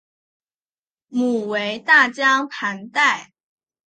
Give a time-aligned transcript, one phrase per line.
[1.09, 3.33] 母为大江磐代。